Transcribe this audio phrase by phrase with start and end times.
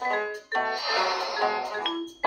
[0.00, 0.28] Warm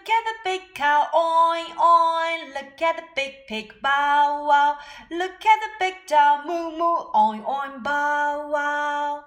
[0.00, 2.54] look at the big cow, oin oin.
[2.54, 4.76] Look at the big pig, bow wow.
[5.10, 9.24] Look at the big dog, moo moo, oin oin, bow wow.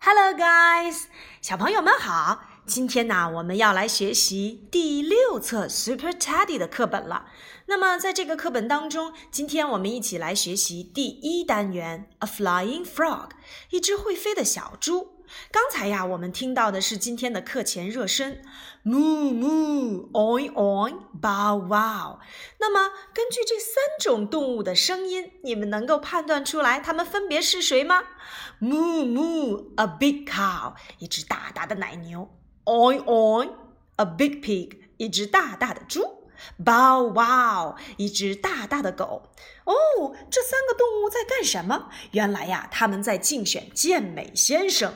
[0.00, 1.04] Hello guys，
[1.40, 2.42] 小朋友们好。
[2.66, 7.26] 今天呢，我们要来学习第六册 Super Teddy 的课本了。
[7.66, 13.30] 那么在这个课本当中，今天我们一起来学习第一单元 A Flying Frog，
[13.70, 15.15] 一只会飞的小猪。
[15.51, 18.41] 刚才呀，我们听到的是今天的课前热身
[18.83, 22.19] ，moo moo oin oin bow wow。
[22.59, 28.03] 那么根据这三种动物的声音，你们能够判断出来它们分别是谁吗
[28.61, 32.29] ？moo moo a big cow，一只大大的奶牛
[32.65, 33.49] ；oin oin
[33.97, 36.26] a big pig，一只大大的猪。
[36.63, 39.23] Bow wow，一只大大的狗。
[39.65, 39.73] 哦，
[40.29, 41.89] 这三个动物在干什么？
[42.11, 44.93] 原来呀，他们在竞选健美先生。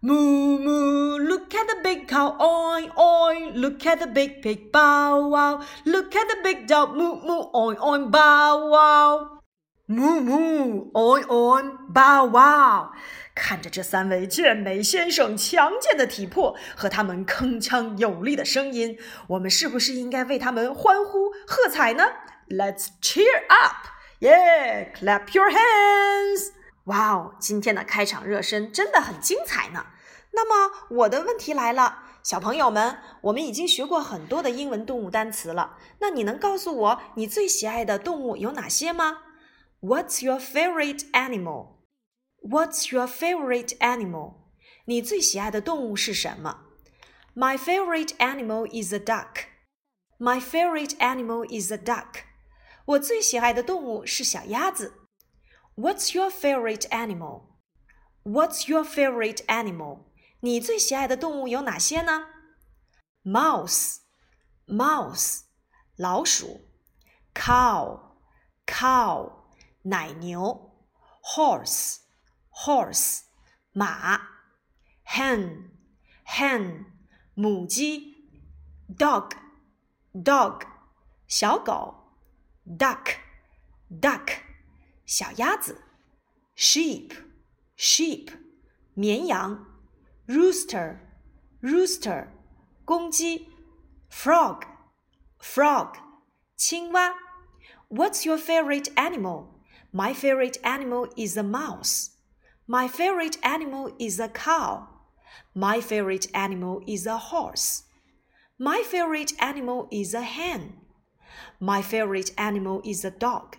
[0.00, 3.54] Moo moo, look at the big cow, oin oin.
[3.54, 5.60] Look at the big pig, bow wow.
[5.86, 9.40] Look at the big dog, moo moo, oin oin, bow wow.
[9.88, 12.90] Moo moo, oin oin, bow wow.
[13.34, 18.96] 看着这三位健美先生强健的体魄和他们铿锵有力的声音，
[19.28, 22.04] 我们是不是应该为他们欢呼喝彩呢
[22.48, 23.88] ？Let's cheer up!
[24.20, 26.52] Yeah, clap your hands!
[26.84, 29.86] 哇哦，今天的开场热身真的很精彩呢。
[30.32, 39.18] 那么我的问题来了，小朋友们，我们已经学过很多的英文动物单词了，那你能告诉我你最喜爱的动物有哪些吗
[39.80, 41.73] ？What's your favorite animal?
[42.43, 44.35] What's your favorite animal?
[44.85, 46.65] 你最喜爱的动物是什么？
[47.35, 49.45] My favorite animal is a duck.
[50.17, 52.23] My favorite animal is a duck.
[52.85, 54.95] 我最喜爱的动物是小鸭子。
[55.75, 57.43] What's your favorite animal?
[58.23, 60.05] What's your favorite animal?
[60.41, 62.27] 你最喜爱的动物有哪些呢？
[63.23, 63.97] Mouse,
[64.65, 65.41] mouse,
[65.95, 66.61] 老鼠；
[67.35, 67.99] cow,
[68.65, 69.43] cow,
[69.83, 70.71] 奶牛；
[71.21, 71.97] horse,
[72.65, 73.21] horse,
[73.73, 74.19] 马；
[75.03, 75.71] hen,
[76.25, 76.85] hen,
[77.35, 78.15] 母鸡；
[78.97, 79.31] dog,
[80.13, 80.63] dog,
[81.27, 81.95] 小狗；
[82.65, 83.15] duck,
[83.89, 84.41] duck,
[85.05, 85.75] 小鸭子；
[86.55, 87.11] sheep,
[87.77, 88.31] sheep,
[88.93, 89.65] 绵羊；
[90.27, 90.99] rooster,
[91.61, 92.27] rooster,
[92.83, 93.47] 公鸡；
[94.11, 94.63] frog,
[95.39, 95.95] frog,
[96.55, 97.13] 青蛙。
[97.89, 99.47] What's your favorite animal?
[99.91, 102.11] My favorite animal is a mouse.
[102.67, 104.87] My favorite animal is a cow.
[105.55, 107.83] My favorite animal is a horse.
[108.57, 110.73] My favorite animal is a hen.
[111.59, 113.57] My favorite animal is a dog.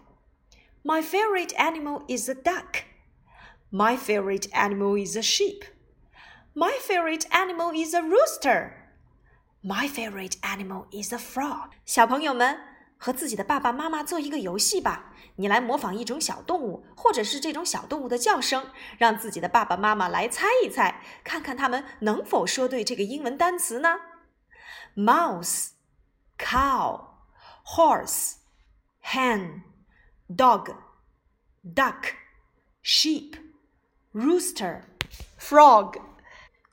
[0.85, 2.85] My favorite animal is a duck.
[3.71, 5.65] My favorite animal is a sheep.
[6.55, 8.77] My favorite animal is a rooster.
[9.63, 11.71] My favorite animal is a frog.
[11.85, 12.59] 小朋友们，
[12.98, 15.14] 和自己的爸爸妈妈做一个游戏吧。
[15.38, 23.98] 你来模仿一种小动物，或者是这种小动物的叫声，让自己的爸爸妈妈来猜一猜，看看他们能否说对这个英文单词呢
[24.96, 25.72] ？Mouse,
[26.38, 27.08] cow,
[27.66, 28.36] horse,
[29.04, 29.64] hen,
[30.30, 30.74] dog,
[31.64, 32.14] duck,
[32.82, 33.34] sheep,
[34.14, 34.84] rooster,
[35.38, 36.00] frog。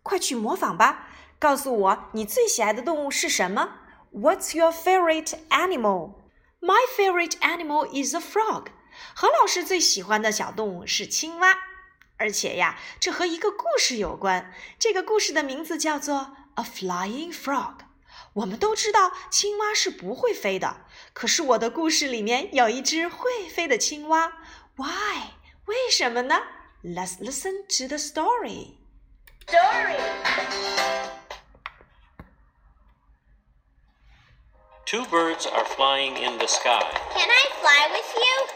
[0.05, 1.08] 快去模仿吧！
[1.38, 3.81] 告诉我你最喜爱的动物是什么
[4.12, 6.21] ？What's your favorite animal?
[6.62, 8.68] My favorite animal is a frog.
[9.13, 11.56] 何老师最喜欢的小动物是青蛙，
[12.18, 14.54] 而且呀，这和一个故事有关。
[14.80, 17.77] 这个故事的名字叫做《A Flying Frog》。
[18.33, 24.33] 我们都知道青蛙是不会飞的，可是我的故事里面有一只会飞的青蛙。
[24.75, 25.33] Why？
[25.65, 26.36] 为什么呢？
[26.83, 28.77] Let's listen to the story.
[29.45, 29.81] Story.
[34.93, 36.85] Two birds are flying in the sky.
[37.15, 38.47] Can I fly with you?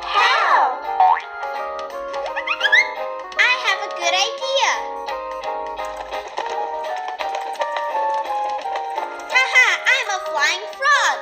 [0.00, 0.78] How?
[3.36, 4.70] I have a good idea.
[9.34, 11.18] Haha, I'm a flying frog.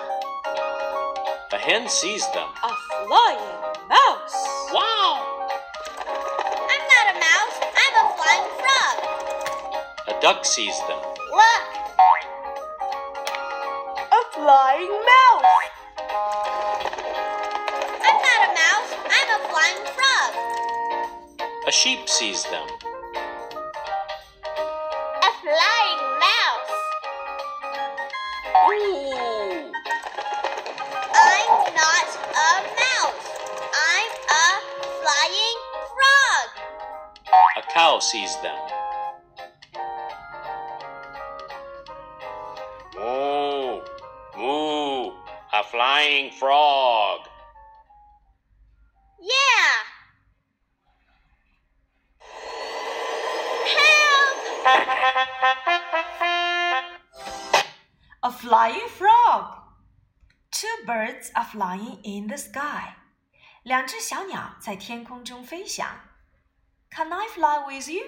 [1.52, 2.48] A hen sees them.
[2.62, 2.74] A
[3.06, 3.40] flying
[3.88, 4.36] mouse.
[4.74, 5.48] Wow!
[6.68, 8.96] I'm not a mouse, I'm a flying frog.
[10.06, 11.00] A duck sees them.
[11.32, 11.69] Look, A
[14.40, 15.44] flying mouse.
[18.06, 20.32] I'm not a mouse, I'm a flying frog.
[21.68, 22.66] A sheep sees them.
[25.28, 26.72] A flying mouse.
[28.64, 29.72] Ooh!
[31.12, 32.50] I'm not a
[32.80, 33.20] mouse.
[33.92, 34.46] I'm a
[35.02, 35.58] flying
[35.92, 36.48] frog.
[37.58, 38.69] A cow sees them.
[45.99, 47.27] flying frog.
[49.19, 49.75] Yeah.
[53.75, 54.37] Help!
[58.23, 59.43] A flying frog.
[60.49, 62.95] Two birds are flying in the sky.
[63.63, 65.99] 两只小鸟在天空中飞翔。
[66.89, 68.05] Can I fly with you？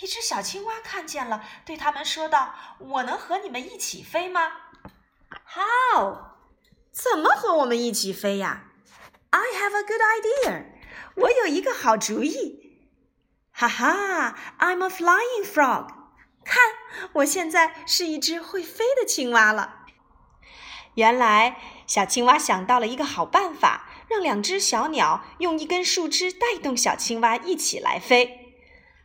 [0.00, 4.50] 一只小青蛙看见了，对他们说道：“我能和你们一起飞吗？”
[5.54, 6.26] How？
[6.93, 8.65] 怎么和我们一起飞呀
[9.31, 10.65] ？I have a good idea。
[11.15, 12.87] 我有一个好主意。
[13.51, 15.87] 哈哈，I'm a flying frog。
[16.45, 16.61] 看，
[17.13, 19.85] 我现在是一只会飞的青蛙了。
[20.93, 21.57] 原来，
[21.87, 28.59] 小青蛙想到了一个好办法，让两只小鸟用一根树枝带动小青蛙一起来飞。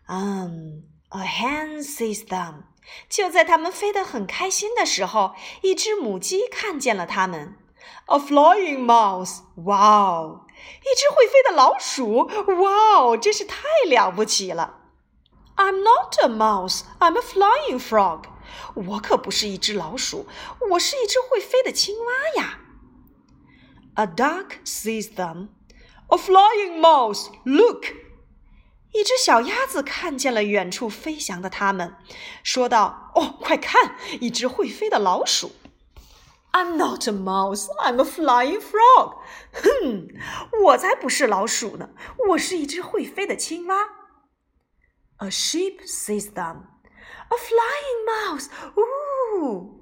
[0.08, 2.64] 嗯、a hen sees them。
[3.08, 7.56] 就在它们飞得很开心的时候，一只母鸡看见了它们。
[8.05, 9.39] A flying mouse！
[9.65, 12.29] 哇哦，一只会飞的老鼠！
[12.61, 14.79] 哇哦，真是太了不起了。
[15.55, 16.81] I'm not a mouse.
[16.99, 18.23] I'm a flying frog.
[18.75, 20.27] 我可不是一只老鼠，
[20.71, 22.59] 我是一只会飞的青蛙呀。
[23.95, 25.49] A duck sees them.
[26.07, 27.27] A flying mouse.
[27.43, 27.85] Look.
[28.91, 31.95] 一只小鸭子看见了远处飞翔的它们，
[32.43, 35.51] 说道：“哦，快看，一只会飞的老鼠。”
[36.51, 37.67] I'm not a mouse.
[37.79, 39.17] I'm a flying frog.
[39.53, 40.09] 哼，
[40.63, 41.89] 我才不是老鼠呢，
[42.29, 43.75] 我是一只会飞的青蛙。
[45.17, 46.65] A sheep sees them.
[47.29, 48.47] A flying mouse.
[48.75, 49.79] Ooh.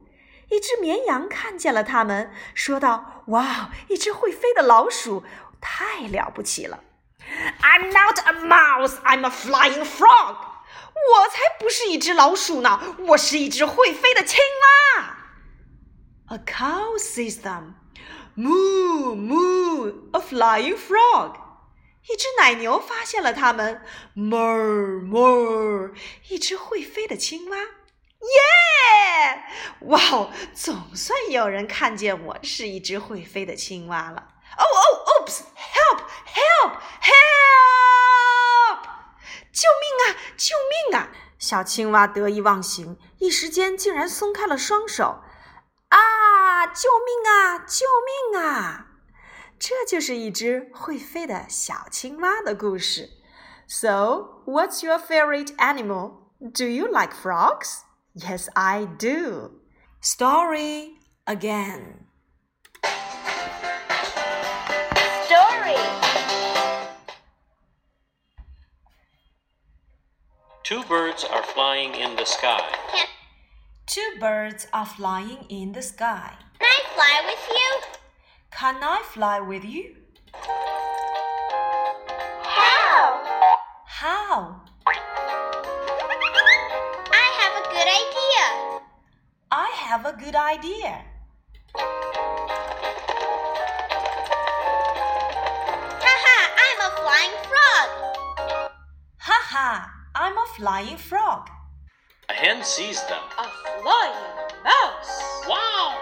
[0.50, 5.24] 一只绵羊看见了它们，说道：“哇，一只会飞的老鼠，
[5.59, 6.83] 太了不起了！”
[7.62, 8.95] I'm not a mouse.
[9.03, 10.36] I'm a flying frog.
[10.94, 14.39] 我才不是一只老鼠呢，我是一只会飞的青
[14.98, 15.18] 蛙。
[16.28, 17.75] A cow sees them.
[18.34, 21.37] Moo, moo, a flying frog.
[22.08, 23.81] 一只奶牛发现了它们
[24.17, 25.94] ，moo moo，
[26.28, 27.56] 一只会飞的青蛙。
[27.58, 29.44] 耶！
[29.82, 34.28] 哇哦，总算有人看见我是一只会飞的青蛙了。
[34.58, 36.00] 哦哦，oops！Help!
[36.26, 36.81] Help!
[37.02, 38.82] Help!
[39.52, 40.19] 救命啊！
[40.37, 40.56] 救
[40.90, 41.08] 命啊！
[41.38, 45.23] 小青蛙得意忘形，一时间竟然松开了双手。
[45.89, 46.68] 啊！
[46.68, 47.59] 救命啊！
[47.59, 47.86] 救
[48.31, 48.88] 命啊！
[49.59, 53.09] 这就是一只会飞的小青蛙的故事。
[53.68, 56.31] So, what's your favorite animal?
[56.39, 57.84] Do you like frogs?
[58.13, 59.62] Yes, I do.
[60.01, 62.08] Story again.
[65.25, 65.77] Story.
[70.63, 72.63] Two birds are flying in the sky.
[73.87, 76.33] Can, Two birds are flying in the sky.
[76.59, 77.81] can I fly with you?
[78.50, 79.97] Can I fly with you?
[82.43, 83.23] How?
[83.87, 84.61] How?
[87.12, 88.45] I have a good idea.
[89.50, 91.05] I have a good idea.
[96.05, 97.88] Haha, I'm a flying frog.
[99.19, 101.49] Haha, I'm a flying frog.
[102.28, 103.23] A hen sees them.
[103.38, 104.19] A flying
[104.64, 105.14] mouse.
[105.49, 106.00] Wow!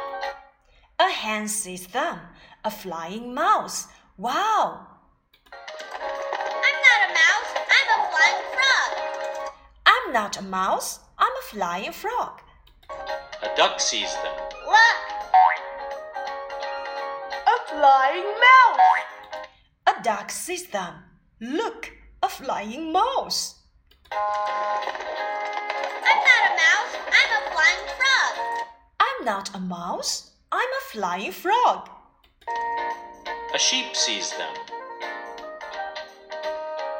[0.99, 2.19] A hen sees them.
[2.65, 3.89] A flying mouse.
[4.17, 4.87] Wow.
[6.67, 8.91] I'm not a mouse, I'm a flying frog.
[9.85, 11.01] I'm not a mouse.
[11.19, 12.41] I'm a flying frog.
[13.43, 14.37] A duck sees them.
[14.67, 15.01] Look,
[17.55, 18.81] A flying mouse.
[19.87, 20.95] A duck sees them.
[21.39, 23.57] Look, a flying mouse.
[27.75, 28.35] Flying frog.
[29.01, 30.31] I'm not a mouse.
[30.53, 31.89] I'm a flying frog.
[33.55, 34.55] A sheep sees them.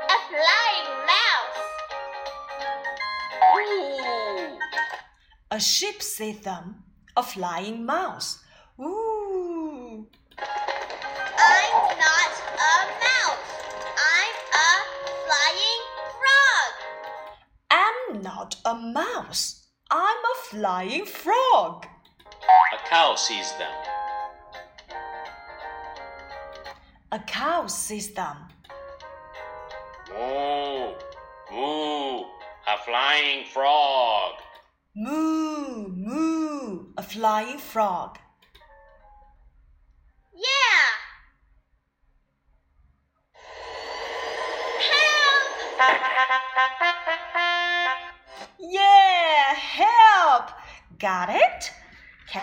[0.09, 1.61] A flying mouse.
[3.57, 4.59] Ooh.
[5.51, 6.83] A sheep sees them.
[7.17, 8.39] A flying mouse.
[8.81, 10.07] Ooh.
[10.39, 13.51] I'm not a mouse.
[13.97, 14.71] I'm a
[15.27, 15.83] flying
[16.21, 16.73] frog.
[17.71, 19.64] I'm not a mouse.
[19.91, 21.87] I'm a flying frog.
[22.73, 23.71] A cow sees them.
[27.13, 28.37] A cow sees them.
[30.11, 30.95] Moo,
[31.53, 32.25] moo,
[32.67, 34.33] a flying frog.
[34.97, 38.19] Moo, moo, a flying frog.
[40.35, 40.95] Yeah.
[44.91, 47.44] Help!
[48.59, 50.51] Yeah, help!
[50.99, 51.71] Got it?
[52.33, 52.43] Ca-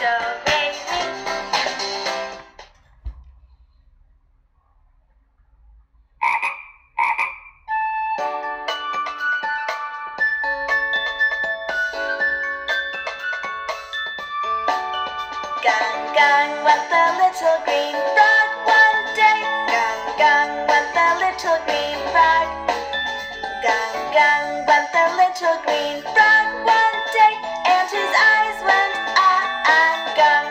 [0.00, 2.06] Do, re, mi.
[15.62, 19.40] Gang, gang, went the little green frog one day.
[19.72, 22.65] Gang, gang, went the little green frog.
[23.66, 27.34] Gang, gang, went the little green frog one day,
[27.66, 29.42] and his eyes went ah
[29.74, 30.46] ah gang.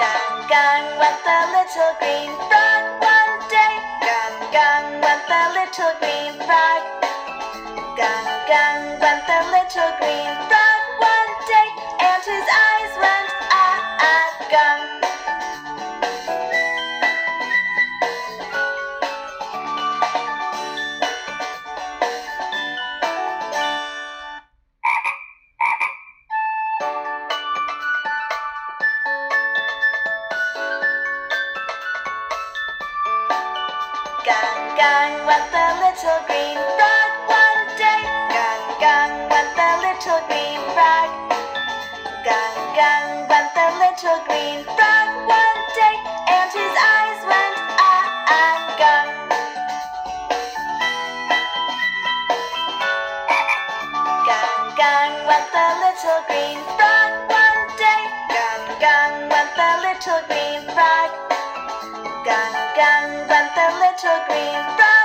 [0.00, 3.74] Gang, gang, went the little green frog one day.
[4.00, 6.82] Gang, gang, went the little green frog.
[8.00, 10.59] Gang, gang, went the little green frog
[34.80, 38.00] Gang, went the little green frog one day.
[38.32, 41.10] Gang, gang, went the little green frog.
[42.24, 45.96] Gang, gang, went the little green frog one day,
[46.32, 49.12] and his eyes went ah ah gang.
[54.24, 58.02] Gang, gang, went the little green frog one day.
[58.32, 61.12] Gang, gang, went the little green frog.
[62.24, 64.99] Gang, gang, went little green.